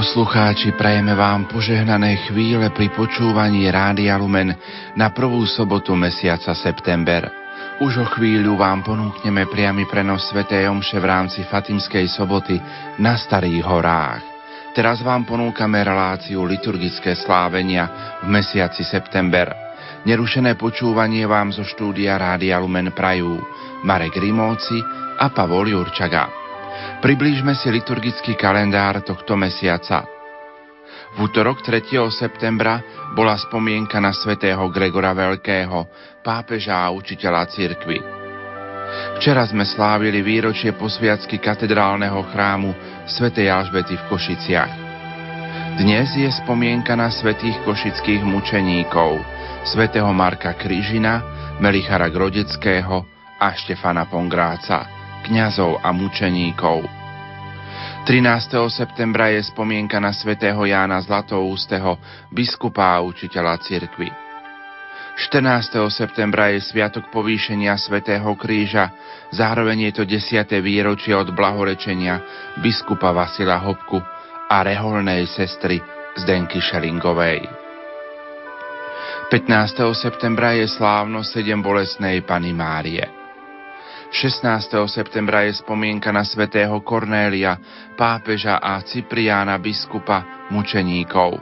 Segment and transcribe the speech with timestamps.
[0.00, 4.48] poslucháči, prajeme vám požehnané chvíle pri počúvaní Rádia Lumen
[4.96, 7.28] na prvú sobotu mesiaca september.
[7.84, 10.48] Už o chvíľu vám ponúkneme priamy prenos Sv.
[10.48, 12.56] Omše v rámci Fatimskej soboty
[12.96, 14.24] na Starých horách.
[14.72, 19.52] Teraz vám ponúkame reláciu liturgické slávenia v mesiaci september.
[20.08, 23.36] Nerušené počúvanie vám zo štúdia Rádia Lumen prajú
[23.84, 24.80] Marek Rimóci
[25.20, 26.39] a Pavol Jurčaga.
[27.00, 30.04] Priblížme si liturgický kalendár tohto mesiaca.
[31.16, 31.96] V útorok 3.
[32.12, 32.84] septembra
[33.16, 35.88] bola spomienka na svätého Gregora Veľkého,
[36.20, 37.96] pápeža a učiteľa cirkvy.
[39.16, 42.76] Včera sme slávili výročie posviacky katedrálneho chrámu
[43.08, 44.72] svätej Alžbety v Košiciach.
[45.80, 49.24] Dnes je spomienka na svätých košických mučeníkov,
[49.64, 51.24] svätého Marka Kryžina,
[51.64, 53.08] Melichara Grodeckého
[53.40, 56.84] a Štefana Pongráca kňazov a mučeníkov.
[58.08, 58.72] 13.
[58.72, 62.00] septembra je spomienka na svätého Jána Zlatoústeho,
[62.32, 64.08] biskupa a učiteľa cirkvy.
[65.20, 65.84] 14.
[65.92, 68.88] septembra je sviatok povýšenia svätého kríža,
[69.36, 70.48] zároveň je to 10.
[70.64, 72.24] výročie od blahorečenia
[72.64, 74.00] biskupa Vasila Hopku
[74.48, 75.76] a reholnej sestry
[76.16, 77.44] Zdenky Šelingovej.
[79.28, 79.92] 15.
[79.92, 83.19] septembra je slávno 7 bolesnej Pany Márie.
[84.10, 84.90] 16.
[84.90, 87.54] septembra je spomienka na svätého Kornélia,
[87.94, 91.38] pápeža a Cipriána biskupa mučeníkov.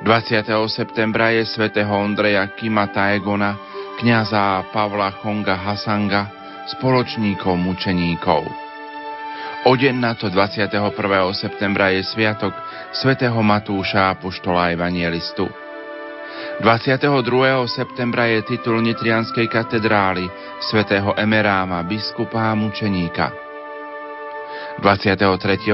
[0.00, 0.48] 20.
[0.72, 3.52] septembra je svätého Ondreja Kima Taegona,
[4.00, 6.32] kniaza Pavla Honga Hasanga,
[6.72, 8.48] spoločníkov mučeníkov.
[9.68, 10.72] O deň na to 21.
[11.36, 12.56] septembra je sviatok
[12.96, 15.52] svätého Matúša Apoštola Evangelistu.
[16.60, 17.64] 22.
[17.72, 20.28] septembra je titul Nitrianskej katedrály
[20.60, 23.32] svätého Emeráma, biskupa a mučeníka.
[24.84, 25.24] 23.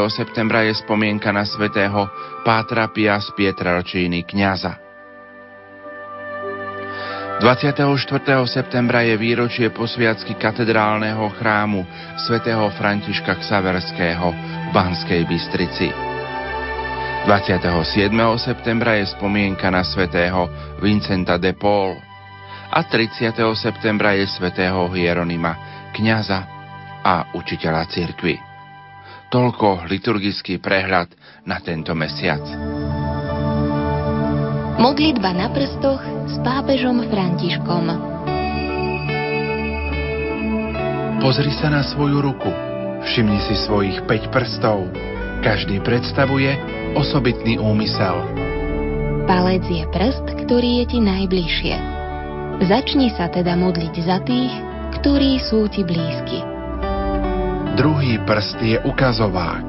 [0.06, 2.06] septembra je spomienka na svätého
[2.46, 4.78] Pátra Pia z Pietrelčíny, kniaza.
[7.42, 7.82] 24.
[8.46, 11.82] septembra je výročie posviacky katedrálneho chrámu
[12.30, 16.05] svätého Františka Ksaverského v Banskej Bystrici.
[17.26, 18.14] 27.
[18.38, 20.46] septembra je spomienka na svätého
[20.78, 21.98] Vincenta de Paul
[22.70, 23.34] a 30.
[23.58, 25.58] septembra je svätého Hieronima,
[25.90, 26.46] kniaza
[27.02, 28.38] a učiteľa cirkvy.
[29.26, 31.10] Toľko liturgický prehľad
[31.42, 32.46] na tento mesiac.
[34.78, 37.84] Modlitba na prstoch s pápežom Františkom
[41.18, 42.54] Pozri sa na svoju ruku.
[43.02, 44.86] Všimni si svojich 5 prstov.
[45.42, 48.16] Každý predstavuje osobitný úmysel.
[49.28, 51.74] Palec je prst, ktorý je ti najbližšie.
[52.64, 54.52] Začni sa teda modliť za tých,
[55.00, 56.40] ktorí sú ti blízki.
[57.76, 59.68] Druhý prst je ukazovák.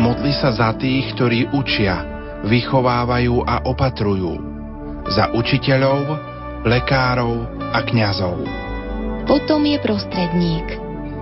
[0.00, 2.00] Modli sa za tých, ktorí učia,
[2.48, 4.40] vychovávajú a opatrujú.
[5.12, 6.16] Za učiteľov,
[6.64, 7.44] lekárov
[7.76, 8.40] a kňazov.
[9.28, 10.66] Potom je prostredník.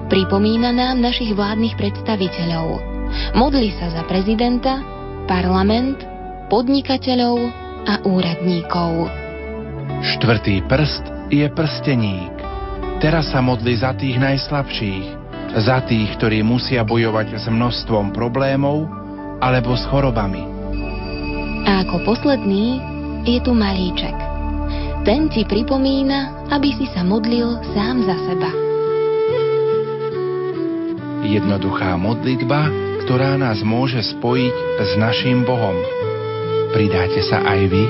[0.07, 2.79] Pripomína nám našich vládnych predstaviteľov.
[3.35, 5.00] Modli sa za prezidenta,
[5.31, 6.03] parlament,
[6.51, 7.39] podnikateľov
[7.87, 9.07] a úradníkov.
[10.03, 12.35] Štvrtý prst je prsteník.
[12.99, 15.07] Teraz sa modli za tých najslabších,
[15.55, 18.91] za tých, ktorí musia bojovať s množstvom problémov
[19.39, 20.43] alebo s chorobami.
[21.71, 22.83] A ako posledný
[23.23, 24.17] je tu malíček.
[25.07, 28.51] Ten ti pripomína, aby si sa modlil sám za seba.
[31.25, 32.69] Jednoduchá modlitba,
[33.11, 35.75] ktorá nás môže spojiť s našim Bohom.
[36.71, 37.85] Pridáte sa aj vy?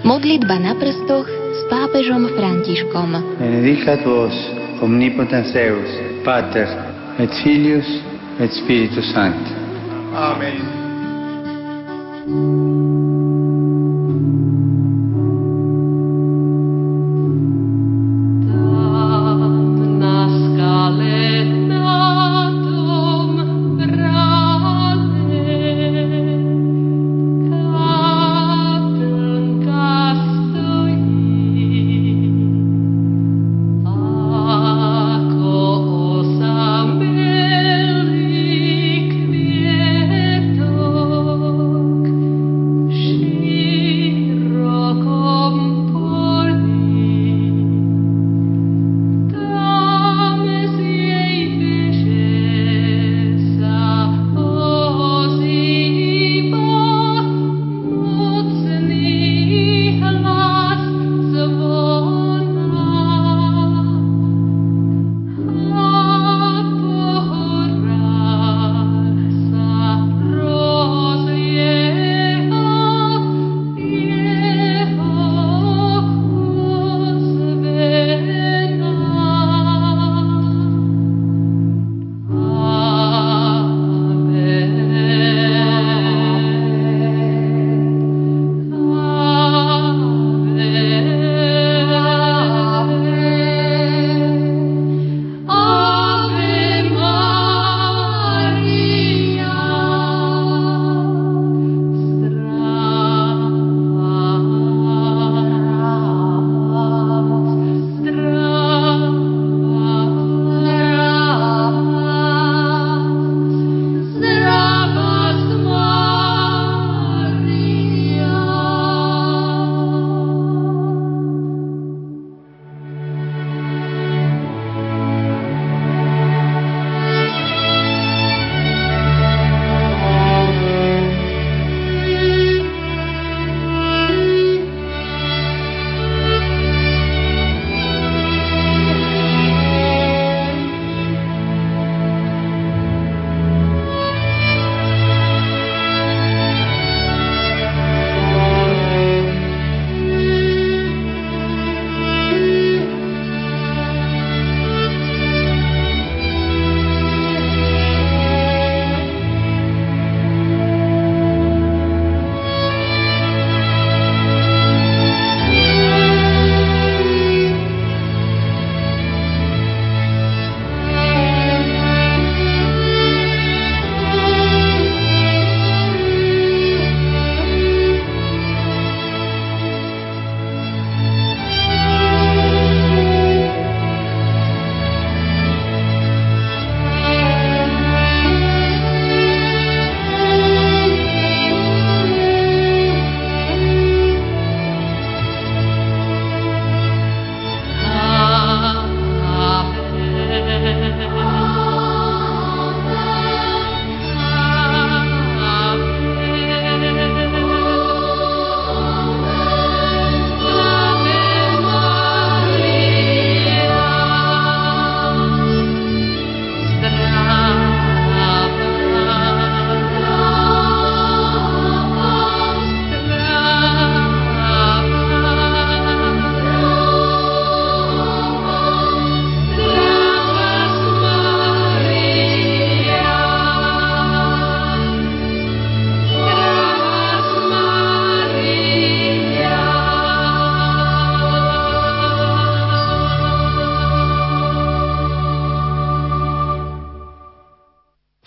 [0.00, 3.36] Modlitba na prstoch s pápežom Františkom.
[3.36, 4.32] Benedicat vos
[4.80, 5.92] omnipotens Deus,
[6.24, 6.64] Pater,
[7.20, 8.00] et Filius,
[8.40, 9.52] et Spiritus Sancti.
[10.16, 10.79] Amen.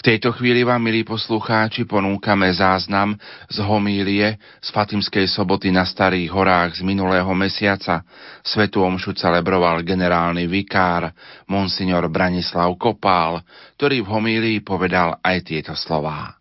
[0.03, 3.15] Tejto chvíli vám, milí poslucháči, ponúkame záznam
[3.47, 8.03] z homílie z Fatimskej soboty na Starých horách z minulého mesiaca.
[8.43, 11.07] Svetu omšu celebroval generálny vikár,
[11.47, 13.47] monsignor Branislav Kopál,
[13.79, 16.35] ktorý v homílii povedal aj tieto slová.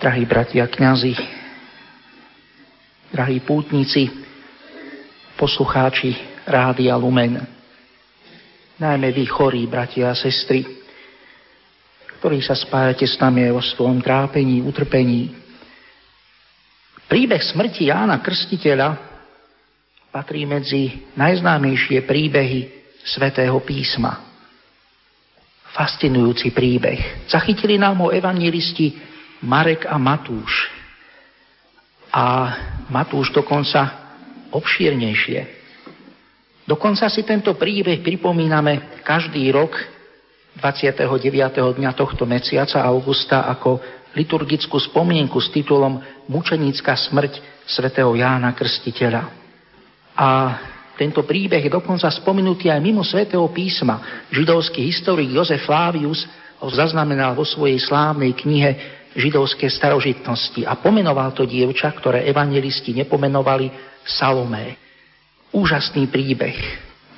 [0.00, 1.12] Drahí bratia kňazi,
[3.12, 4.08] drahí pútnici,
[5.36, 6.16] poslucháči
[6.48, 7.36] Rádia Lumen,
[8.80, 10.83] najmä vy chorí bratia a sestry,
[12.24, 15.28] ktorí sa spájate s nami o svojom trápení, utrpení.
[17.04, 18.96] Príbeh smrti Jána Krstiteľa
[20.08, 22.60] patrí medzi najznámejšie príbehy
[23.04, 24.24] svätého písma.
[25.76, 27.28] Fascinujúci príbeh.
[27.28, 28.96] Zachytili nám ho evangelisti
[29.44, 30.72] Marek a Matúš.
[32.08, 32.24] A
[32.88, 34.00] Matúš dokonca
[34.48, 35.40] obšírnejšie.
[36.64, 39.93] Dokonca si tento príbeh pripomíname každý rok
[40.54, 41.74] 29.
[41.74, 43.82] dňa tohto mesiaca augusta ako
[44.14, 45.98] liturgickú spomienku s titulom
[46.30, 49.22] Mučenická smrť svätého Jána Krstiteľa.
[50.14, 50.28] A
[50.94, 54.26] tento príbeh je dokonca spomenutý aj mimo svätého písma.
[54.30, 56.22] Židovský historik Jozef Flavius
[56.62, 58.70] ho zaznamenal vo svojej slávnej knihe
[59.18, 63.74] židovské starožitnosti a pomenoval to dievča, ktoré evangelisti nepomenovali
[64.06, 64.78] Salomé.
[65.50, 66.54] Úžasný príbeh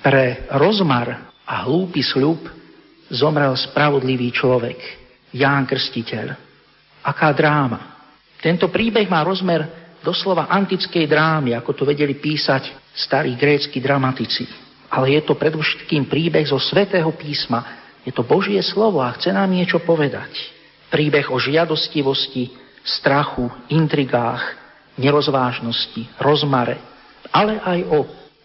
[0.01, 2.66] pre rozmar a hlúpy sľub
[3.11, 4.79] zomrel spravodlivý človek,
[5.35, 6.27] Ján Krstiteľ.
[7.07, 7.99] Aká dráma.
[8.43, 9.67] Tento príbeh má rozmer
[10.03, 14.47] doslova antickej drámy, ako to vedeli písať starí grécky dramatici.
[14.87, 17.83] Ale je to predovšetkým príbeh zo svätého písma.
[18.07, 20.31] Je to Božie slovo a chce nám niečo povedať.
[20.95, 22.55] Príbeh o žiadostivosti,
[22.87, 24.55] strachu, intrigách,
[24.95, 26.79] nerozvážnosti, rozmare,
[27.35, 27.99] ale aj o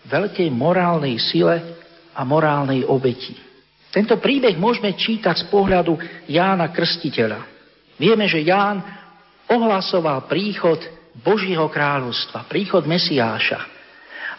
[0.10, 1.78] veľkej morálnej sile
[2.18, 3.51] a morálnej obeti.
[3.92, 6.00] Tento príbeh môžeme čítať z pohľadu
[6.32, 7.44] Jána Krstiteľa.
[8.00, 8.80] Vieme, že Ján
[9.52, 10.80] ohlasoval príchod
[11.20, 13.60] Božieho kráľovstva, príchod Mesiáša.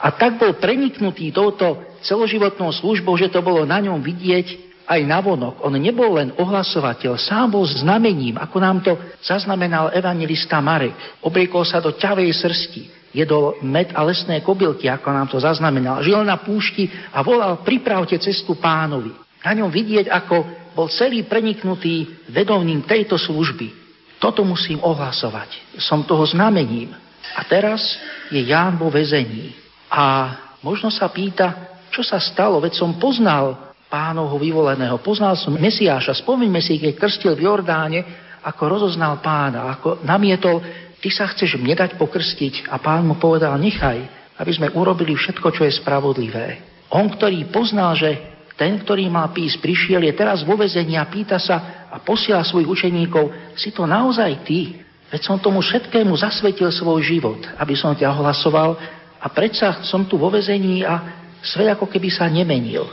[0.02, 5.62] A tak bol preniknutý touto celoživotnou službou, že to bolo na ňom vidieť aj navonok.
[5.62, 11.22] On nebol len ohlasovateľ, sám bol znamením, ako nám to zaznamenal evangelista Marek.
[11.22, 12.82] Obliekol sa do ťavej srsti,
[13.14, 16.02] jedol med a lesné kobylky, ako nám to zaznamenal.
[16.02, 19.21] Žil na púšti a volal, pripravte cestu pánovi.
[19.42, 20.36] Na ňom vidieť, ako
[20.72, 23.82] bol celý preniknutý vedovním tejto služby.
[24.22, 25.78] Toto musím ohlasovať.
[25.82, 26.94] Som toho znamením.
[27.34, 27.98] A teraz
[28.30, 29.50] je Ján vo vezení.
[29.90, 36.16] A možno sa pýta, čo sa stalo, veď som poznal pánovho vyvoleného, poznal som Mesiáša.
[36.24, 38.00] Spomeňme si, keď krstil v Jordáne,
[38.40, 40.64] ako rozoznal pána, ako namietol,
[41.02, 42.72] ty sa chceš mne dať pokrstiť.
[42.72, 44.00] A pán mu povedal, nechaj,
[44.40, 46.64] aby sme urobili všetko, čo je spravodlivé.
[46.88, 51.40] On, ktorý poznal, že ten, ktorý má pís, prišiel, je teraz vo vezení a pýta
[51.40, 54.80] sa a posiela svojich učeníkov, si to naozaj ty?
[55.12, 58.80] Veď som tomu všetkému zasvetil svoj život, aby som ťa ohlasoval
[59.20, 62.88] a predsa som tu vo vezení a svet ako keby sa nemenil.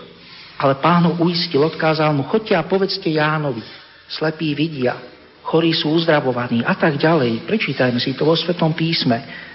[0.59, 3.63] Ale pánu uistil, odkázal mu, choďte a povedzte Jánovi,
[4.11, 4.99] slepí vidia,
[5.47, 7.47] chorí sú uzdravovaní a tak ďalej.
[7.47, 9.47] Prečítajme si to vo Svetom písme.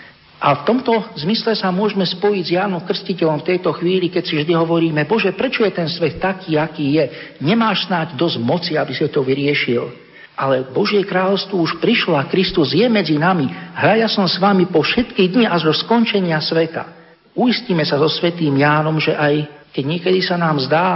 [0.44, 4.36] A v tomto zmysle sa môžeme spojiť s Jánom Krstiteľom v tejto chvíli, keď si
[4.36, 7.04] vždy hovoríme, Bože, prečo je ten svet taký, aký je?
[7.40, 9.88] Nemáš snáď dosť moci, aby si to vyriešil.
[10.36, 13.48] Ale Božie kráľovstvo už prišlo a Kristus je medzi nami.
[13.72, 16.92] Hľa ja som s vami po všetky dni až do skončenia sveta.
[17.32, 20.88] Uistíme sa so svetým Jánom, že aj keď niekedy sa nám zdá,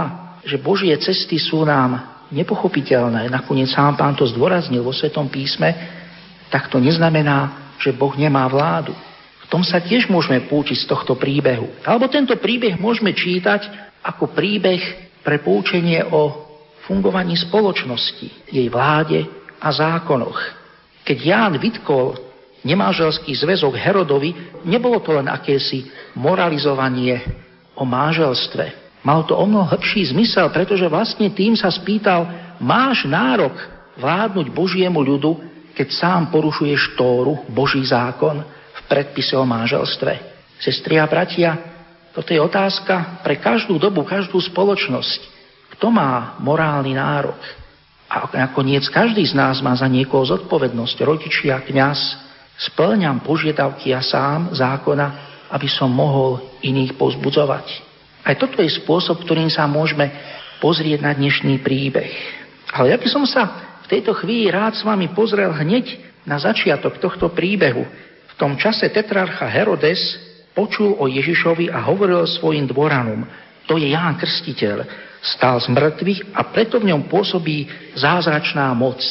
[0.45, 5.73] že Božie cesty sú nám nepochopiteľné, nakoniec sám pán to zdôraznil vo Svetom písme,
[6.53, 8.93] tak to neznamená, že Boh nemá vládu
[9.49, 11.81] tom sa tiež môžeme poučiť z tohto príbehu.
[11.81, 13.65] Alebo tento príbeh môžeme čítať
[14.05, 14.79] ako príbeh
[15.25, 16.47] pre poučenie o
[16.85, 19.25] fungovaní spoločnosti, jej vláde
[19.57, 20.37] a zákonoch.
[21.01, 22.17] Keď Ján vytkol
[22.61, 27.17] nemáželský zväzok Herodovi, nebolo to len akési moralizovanie
[27.73, 28.89] o máželstve.
[29.01, 32.27] Mal to o mnoho hĺbší zmysel, pretože vlastne tým sa spýtal,
[32.59, 33.55] máš nárok
[33.95, 35.39] vládnuť Božiemu ľudu,
[35.73, 38.43] keď sám porušuješ Tóru, Boží zákon,
[38.89, 40.11] predpise o manželstve.
[40.59, 41.55] Sestri a bratia,
[42.11, 45.37] toto je otázka pre každú dobu, každú spoločnosť.
[45.77, 47.37] Kto má morálny nárok?
[48.09, 50.97] A nakoniec každý z nás má za niekoho zodpovednosť.
[51.05, 52.17] Rodičia, kňaz,
[52.57, 55.07] splňam požiadavky ja sám zákona,
[55.53, 57.65] aby som mohol iných pozbudzovať.
[58.25, 60.09] Aj toto je spôsob, ktorým sa môžeme
[60.59, 62.11] pozrieť na dnešný príbeh.
[62.73, 66.99] Ale ja by som sa v tejto chvíli rád s vami pozrel hneď na začiatok
[66.99, 67.87] tohto príbehu,
[68.39, 69.99] tom čase tetrarcha Herodes
[70.55, 73.27] počul o Ježišovi a hovoril svojim dvoranom,
[73.67, 74.87] to je Ján Krstiteľ.
[75.19, 77.67] Stál z mŕtvych a preto v ňom pôsobí
[77.99, 79.03] zázračná moc.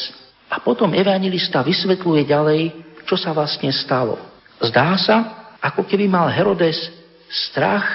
[0.49, 2.61] A potom evangelista vysvetľuje ďalej,
[3.05, 4.17] čo sa vlastne stalo.
[4.57, 5.17] Zdá sa,
[5.61, 6.89] ako keby mal Herodes
[7.29, 7.85] strach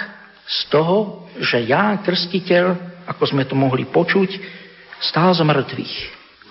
[0.47, 2.65] z toho, že Ján Krstiteľ,
[3.11, 4.39] ako sme to mohli počuť,
[5.03, 5.95] stál z mŕtvych.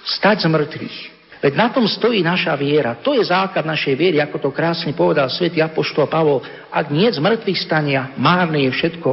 [0.05, 1.14] Stať z mŕtvych.
[1.45, 2.97] Veď na tom stojí naša viera.
[3.05, 6.41] To je základ našej viery, ako to krásne povedal svätý Apoštol Pavol.
[6.73, 9.11] Ak nie z mŕtvych stania, márne je všetko,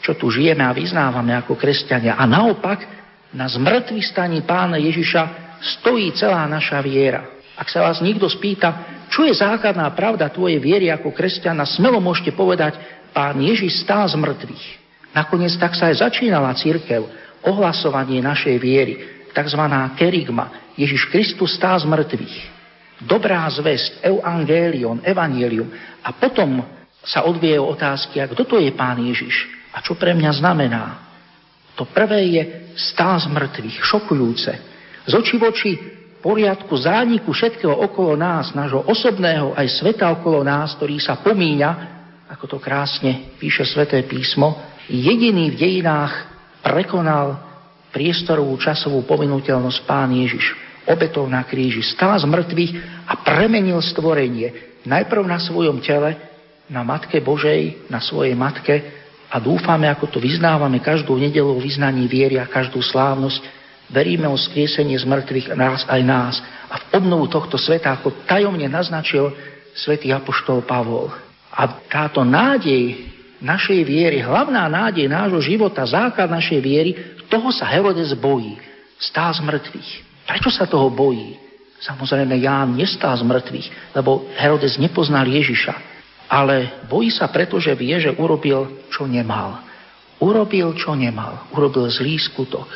[0.00, 2.16] čo tu žijeme a vyznávame ako kresťania.
[2.16, 2.88] A naopak,
[3.36, 5.22] na zmrtvých staní pána Ježiša
[5.60, 7.28] stojí celá naša viera.
[7.52, 12.32] Ak sa vás niekto spýta, čo je základná pravda tvojej viery ako kresťana, smelo môžete
[12.32, 12.80] povedať,
[13.12, 14.64] pán Ježiš stál z mŕtvych.
[15.12, 17.04] Nakoniec tak sa aj začínala církev,
[17.44, 18.94] ohlasovanie našej viery,
[19.34, 19.62] tzv.
[19.98, 20.72] kerigma.
[20.78, 22.36] Ježiš Kristus stál z mŕtvych.
[23.04, 25.68] Dobrá zväzť, evangelion, evangelium.
[26.00, 26.62] A potom
[27.04, 29.50] sa odviejú otázky, a kto to je pán Ježiš?
[29.74, 30.84] A čo pre mňa znamená?
[31.74, 32.42] To prvé je
[32.78, 34.52] stál z mŕtvych, šokujúce.
[35.04, 40.96] Z očí v poriadku zániku všetkého okolo nás, nášho osobného aj sveta okolo nás, ktorý
[41.02, 41.70] sa pomíňa,
[42.30, 44.56] ako to krásne píše sväté písmo,
[44.88, 46.14] jediný v dejinách
[46.64, 47.53] prekonal
[47.94, 50.58] priestorovú časovú pominuteľnosť Pán Ježiš.
[50.84, 52.72] Obetov na kríži, stál z mŕtvych
[53.08, 54.76] a premenil stvorenie.
[54.84, 56.18] Najprv na svojom tele,
[56.68, 62.36] na Matke Božej, na svojej Matke, a dúfame, ako to vyznávame každú nedelu vyznaní viery
[62.38, 63.42] a každú slávnosť,
[63.90, 66.34] veríme o skriesenie z mŕtvych nás aj nás
[66.70, 69.34] a v obnovu tohto sveta, ako tajomne naznačil
[69.74, 71.10] svätý Apoštol Pavol.
[71.50, 73.10] A táto nádej
[73.42, 78.58] našej viery, hlavná nádej nášho života, základ našej viery, toho sa Herodes bojí.
[78.98, 79.90] Stál z mŕtvych.
[80.24, 81.36] Prečo sa toho bojí?
[81.82, 85.94] Samozrejme, Ján nestál z mŕtvych, lebo Herodes nepoznal Ježiša
[86.34, 89.60] ale bojí sa preto, že vie, že urobil, čo nemal.
[90.18, 91.46] Urobil, čo nemal.
[91.52, 92.66] Urobil zlý skutok.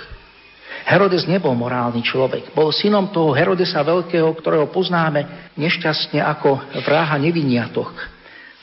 [0.85, 2.53] Herodes nebol morálny človek.
[2.53, 7.93] Bol synom toho Herodesa Veľkého, ktorého poznáme nešťastne ako vráha neviniatok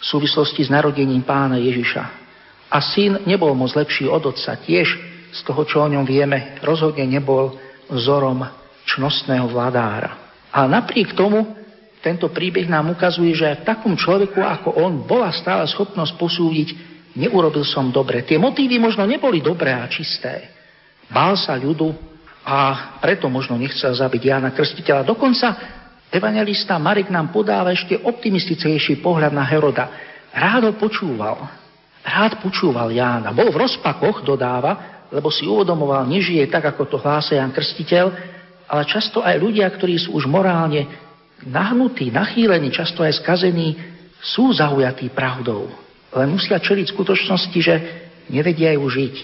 [0.01, 2.04] v súvislosti s narodením pána Ježiša.
[2.70, 4.58] A syn nebol moc lepší od otca.
[4.58, 4.89] Tiež
[5.36, 7.60] z toho, čo o ňom vieme, rozhodne nebol
[7.92, 8.39] vzorom
[8.88, 10.39] čnostného vladára.
[10.56, 11.44] A napriek tomu
[12.00, 16.70] tento príbeh nám ukazuje, že v takom človeku ako on bola stále schopnosť posúdiť,
[17.18, 18.24] neurobil som dobre.
[18.24, 20.54] Tie motívy možno neboli dobré a čisté.
[21.10, 21.92] Bál sa ľudu
[22.46, 22.58] a
[23.01, 25.01] preto možno nechcel zabiť Jána Krstiteľa.
[25.01, 25.48] Dokonca
[26.13, 29.89] evangelista Marek nám podáva ešte optimistickejší pohľad na Heroda.
[30.30, 31.42] Rád ho počúval.
[32.06, 33.34] Rád počúval Jána.
[33.34, 38.05] Bol v rozpakoch, dodáva, lebo si uvedomoval, nežije tak, ako to hlása Jan Krstiteľ,
[38.65, 40.89] ale často aj ľudia, ktorí sú už morálne
[41.45, 43.77] nahnutí, nachýlení, často aj skazení,
[44.21, 45.69] sú zaujatí pravdou.
[46.15, 47.75] Len musia čeliť skutočnosti, že
[48.31, 49.15] nevedia ju žiť.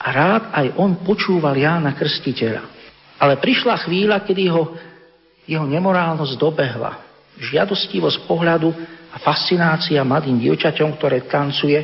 [0.00, 2.62] A rád aj on počúval Jána Krstiteľa.
[3.16, 4.76] Ale prišla chvíľa, kedy ho
[5.48, 6.92] jeho nemorálnosť dobehla.
[7.36, 8.72] Žiadostivosť pohľadu
[9.12, 11.80] a fascinácia mladým dievčaťom, ktoré tancuje,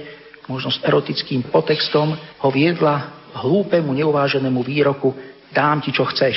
[0.49, 5.13] možno s erotickým potextom, ho viedla hlúpemu, neuváženému výroku
[5.53, 6.37] dám ti, čo chceš.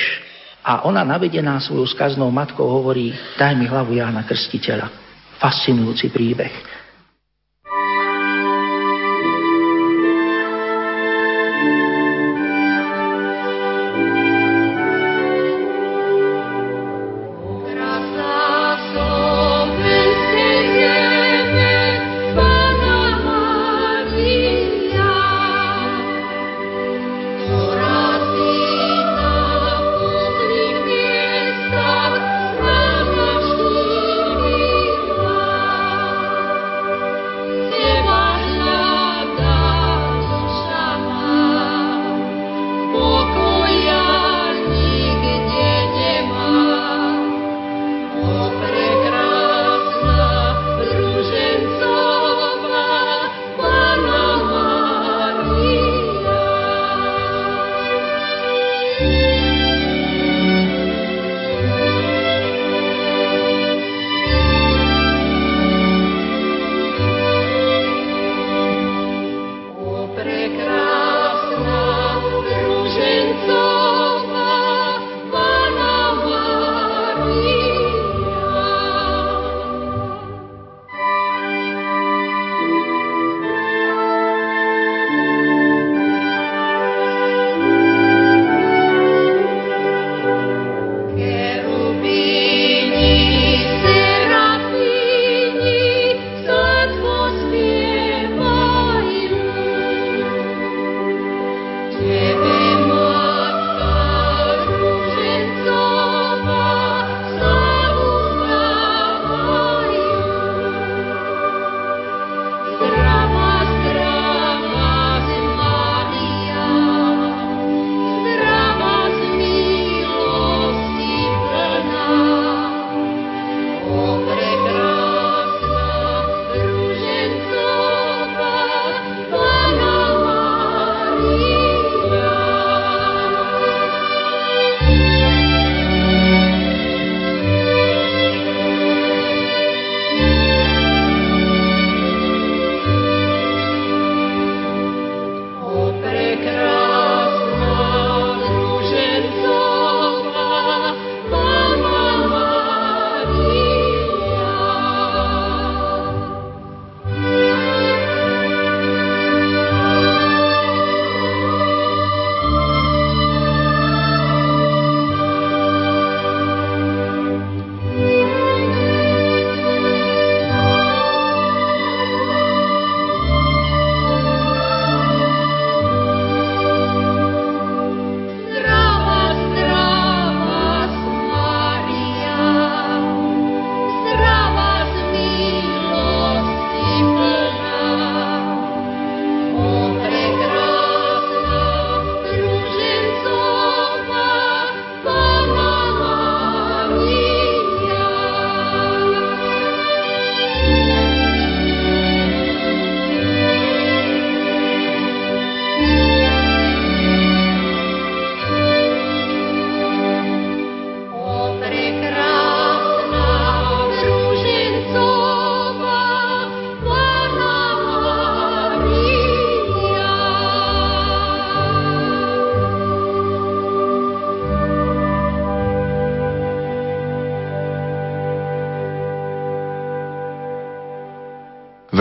[0.65, 4.89] A ona navedená svojou skaznou matkou hovorí, daj mi hlavu Jána Krstiteľa.
[5.37, 6.84] Fascinujúci príbeh.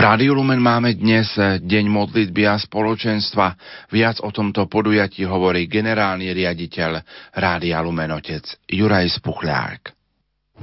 [0.05, 1.33] Rádiu Lumen máme dnes
[1.65, 3.57] Deň modlitby a spoločenstva.
[3.89, 7.01] Viac o tomto podujatí hovorí generálny riaditeľ
[7.33, 10.04] Rádia Lumen otec Juraj Spuchľák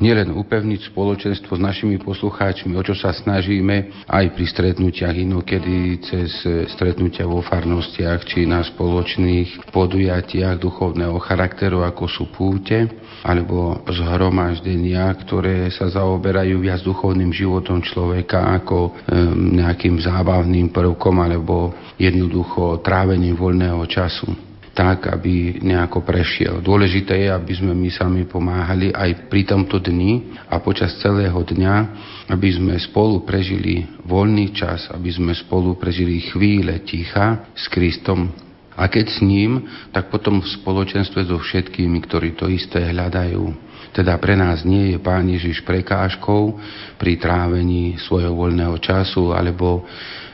[0.00, 6.42] nielen upevniť spoločenstvo s našimi poslucháčmi, o čo sa snažíme aj pri stretnutiach inokedy cez
[6.74, 12.90] stretnutia vo farnostiach či na spoločných podujatiach duchovného charakteru, ako sú púte,
[13.22, 18.96] alebo zhromaždenia, ktoré sa zaoberajú viac duchovným životom človeka ako
[19.55, 26.64] nejakým zábavným prvkom alebo jednoducho trávením voľného času tak, aby nejako prešiel.
[26.64, 31.74] Dôležité je, aby sme my sami pomáhali aj pri tomto dni a počas celého dňa,
[32.32, 38.32] aby sme spolu prežili voľný čas, aby sme spolu prežili chvíle ticha s Kristom
[38.72, 43.52] a keď s ním, tak potom v spoločenstve so všetkými, ktorí to isté hľadajú.
[43.92, 46.56] Teda pre nás nie je Pán Ježiš prekážkou
[46.96, 49.85] pri trávení svojho voľného času alebo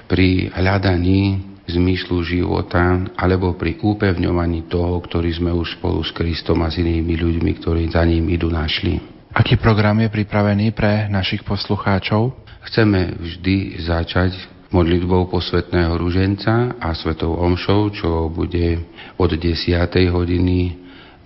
[0.06, 6.72] pri hľadaní zmyslu života alebo pri upevňovaní toho, ktorý sme už spolu s Kristom a
[6.72, 8.98] s inými ľuďmi, ktorí za ním idú, našli.
[9.36, 12.32] Aký program je pripravený pre našich poslucháčov?
[12.64, 14.32] Chceme vždy začať
[14.72, 18.84] modlitbou posvetného ruženca a svetou omšou, čo bude
[19.20, 19.68] od 10.
[20.08, 20.76] hodiny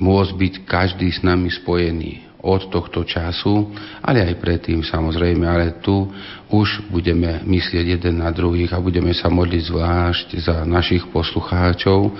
[0.02, 3.70] môcť byť každý s nami spojený od tohto času,
[4.02, 6.10] ale aj predtým samozrejme, ale tu
[6.50, 12.10] už budeme myslieť jeden na druhých a budeme sa modliť zvlášť za našich poslucháčov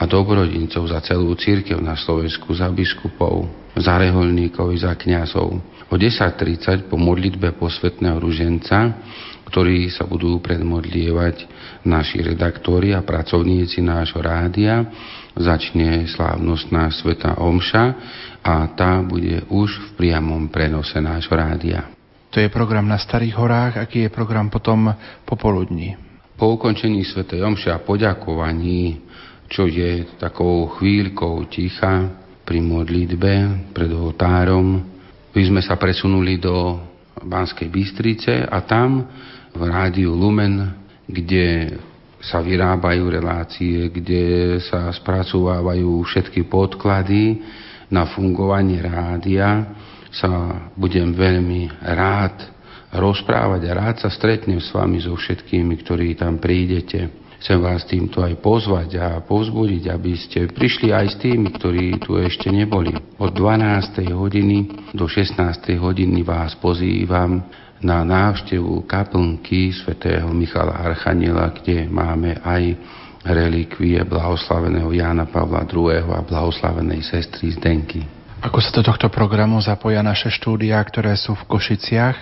[0.00, 5.60] a dobrodincov, za celú církev na Slovensku, za biskupov, za reholníkov, za kňazov.
[5.86, 8.96] O 10.30 po modlitbe posvetného ruženca
[9.46, 11.46] ktorí sa budú predmodlievať
[11.86, 14.82] naši redaktori a pracovníci nášho rádia.
[15.38, 17.84] Začne slávnostná Sveta Omša
[18.42, 21.86] a tá bude už v priamom prenose nášho rádia.
[22.34, 24.92] To je program na Starých horách, aký je program potom
[25.24, 25.96] popoludní?
[26.36, 27.24] Po ukončení Sv.
[27.24, 29.00] Omše a poďakovaní,
[29.48, 32.12] čo je takou chvíľkou ticha
[32.44, 33.32] pri modlitbe
[33.72, 34.84] pred oltárom,
[35.32, 36.76] by sme sa presunuli do
[37.24, 39.04] Banskej Bystrice a tam
[39.56, 40.76] v rádiu Lumen,
[41.08, 41.80] kde
[42.20, 47.40] sa vyrábajú relácie, kde sa spracovávajú všetky podklady,
[47.86, 49.72] na fungovanie rádia
[50.10, 52.50] sa budem veľmi rád
[52.90, 57.25] rozprávať a rád sa stretnem s vami so všetkými, ktorí tam prídete.
[57.36, 62.16] Chcem vás týmto aj pozvať a povzbudiť, aby ste prišli aj s tými, ktorí tu
[62.16, 62.96] ešte neboli.
[63.20, 64.08] Od 12.
[64.16, 65.36] hodiny do 16.
[65.76, 67.44] hodiny vás pozývam
[67.84, 72.72] na návštevu kaplnky svätého Michala Archaniela, kde máme aj
[73.26, 75.92] relikvie blahoslaveného Jána Pavla II.
[75.92, 78.00] a blahoslavenej sestry Zdenky.
[78.40, 82.16] Ako sa do tohto programu zapoja naše štúdia, ktoré sú v Košiciach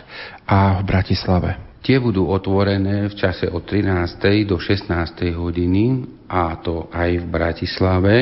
[0.48, 1.73] a v Bratislave?
[1.84, 4.48] Tie budú otvorené v čase od 13.
[4.48, 4.88] do 16.
[5.36, 6.00] hodiny
[6.32, 8.14] a to aj v Bratislave.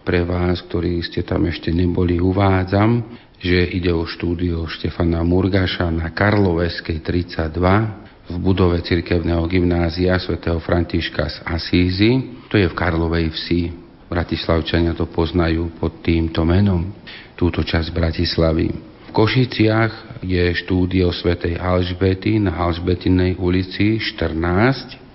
[0.00, 3.04] Pre vás, ktorí ste tam ešte neboli, uvádzam,
[3.36, 11.28] že ide o štúdio Štefana Murgaša na Karloveskej 32 v budove cirkevného gymnázia svätého Františka
[11.28, 12.40] z Asízy.
[12.48, 13.68] To je v Karlovej vsi.
[14.08, 16.88] Bratislavčania to poznajú pod týmto menom,
[17.36, 18.72] túto časť Bratislavy.
[19.06, 25.09] V Košiciach je štúdio svätej Alžbety na Alžbetinej ulici 14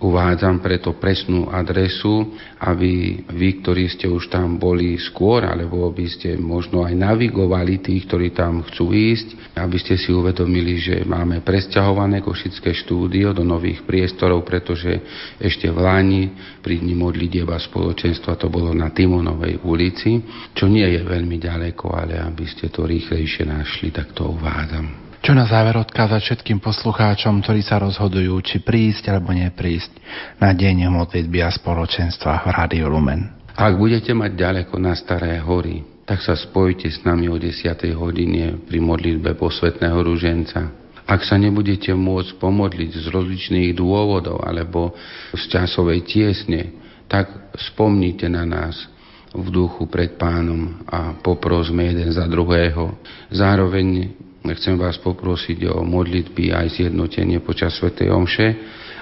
[0.00, 6.40] Uvádzam preto presnú adresu, aby vy, ktorí ste už tam boli skôr, alebo by ste
[6.40, 12.24] možno aj navigovali tých, ktorí tam chcú ísť, aby ste si uvedomili, že máme presťahované
[12.24, 15.04] Košické štúdio do nových priestorov, pretože
[15.36, 16.22] ešte v Lani
[16.64, 20.16] pri dni modlitieba spoločenstva to bolo na Timonovej ulici,
[20.56, 25.09] čo nie je veľmi ďaleko, ale aby ste to rýchlejšie našli, tak to uvádzam.
[25.20, 29.92] Čo na záver odkázať všetkým poslucháčom, ktorí sa rozhodujú, či prísť alebo neprísť
[30.40, 33.28] na deň modlitby a spoločenstva v Rádiu Lumen.
[33.52, 37.52] Ak budete mať ďaleko na Staré hory, tak sa spojite s nami o 10.
[37.92, 40.72] hodine pri modlitbe posvetného ruženca.
[41.04, 44.96] Ak sa nebudete môcť pomodliť z rozličných dôvodov alebo
[45.36, 46.80] z časovej tiesne,
[47.12, 48.88] tak spomnite na nás
[49.36, 52.96] v duchu pred pánom a poprosme jeden za druhého.
[53.28, 57.92] Zároveň Chcem vás poprosiť o modlitby aj zjednotenie počas Sv.
[58.08, 58.48] Omše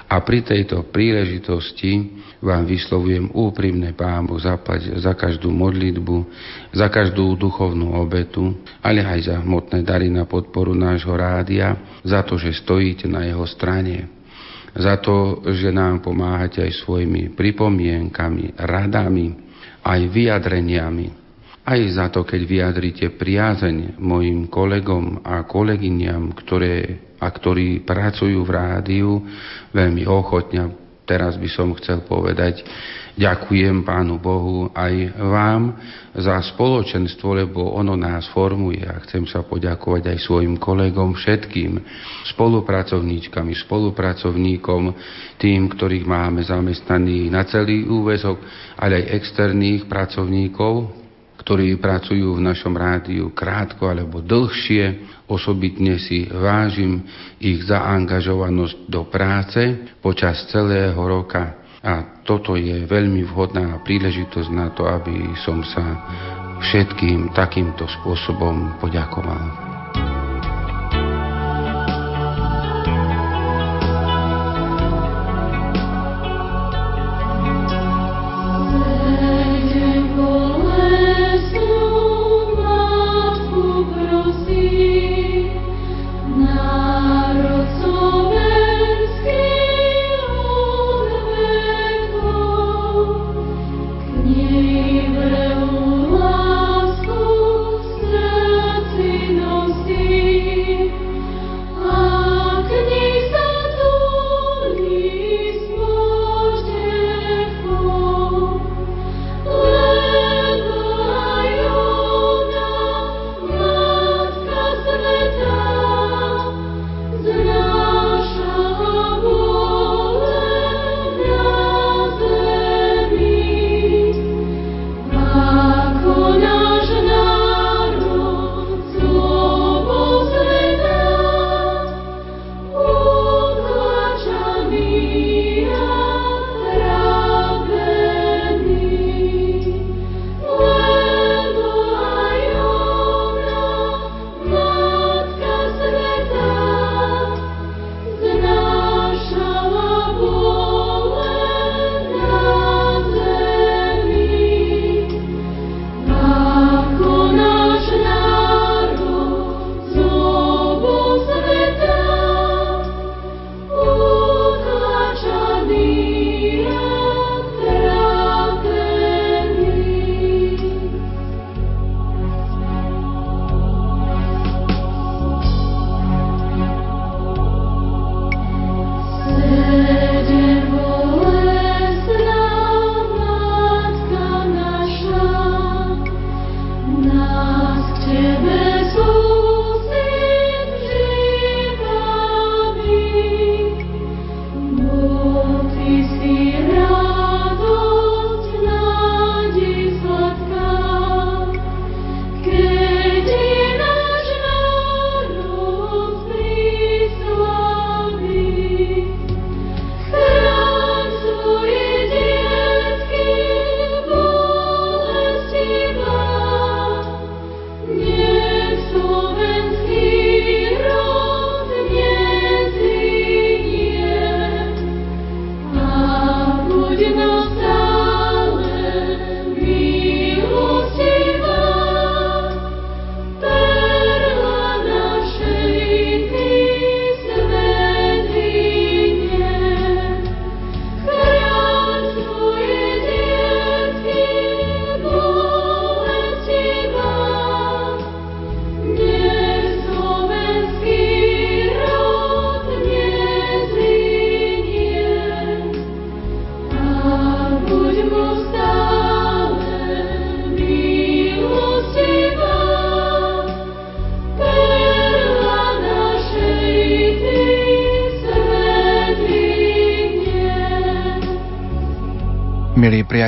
[0.09, 6.17] a pri tejto príležitosti vám vyslovujem úprimné pámu zaplať za každú modlitbu,
[6.73, 12.41] za každú duchovnú obetu, ale aj za hmotné dary na podporu nášho rádia, za to,
[12.41, 14.09] že stojíte na jeho strane,
[14.73, 19.27] za to, že nám pomáhate aj svojimi pripomienkami, radami,
[19.85, 21.18] aj vyjadreniami,
[21.69, 28.51] aj za to, keď vyjadrite priazeň mojim kolegom a kolegyňam, ktoré a ktorí pracujú v
[28.55, 29.19] rádiu
[29.75, 30.87] veľmi ochotne.
[31.03, 32.61] Teraz by som chcel povedať,
[33.17, 35.73] ďakujem Pánu Bohu aj vám
[36.13, 41.81] za spoločenstvo, lebo ono nás formuje a chcem sa poďakovať aj svojim kolegom, všetkým
[42.29, 44.93] spolupracovníčkami, spolupracovníkom,
[45.41, 48.37] tým, ktorých máme zamestnaných na celý úvezok,
[48.77, 50.98] ale aj externých pracovníkov,
[51.49, 55.17] ktorí pracujú v našom rádiu krátko alebo dlhšie.
[55.25, 57.09] Osobitne si vážim
[57.41, 61.57] ich zaangažovanosť do práce počas celého roka.
[61.81, 66.05] A toto je veľmi vhodná príležitosť na to, aby som sa
[66.61, 69.68] všetkým takýmto spôsobom poďakoval.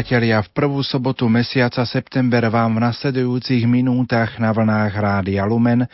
[0.01, 5.85] Priatelia, v prvú sobotu mesiaca september vám v nasledujúcich minútach na vlnách Rádia Lumen